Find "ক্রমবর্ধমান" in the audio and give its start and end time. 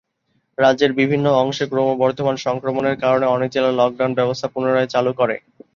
1.71-2.35